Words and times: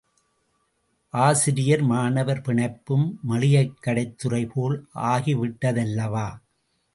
ஆசிரியர் 1.13 1.81
மாணவர் 1.81 2.41
பிணைப்பும் 2.41 3.05
மளிகைக்கடைத்துறை 3.29 4.41
போல் 4.53 4.77
ஆகிவிட்டதல்லவா? 5.11 6.27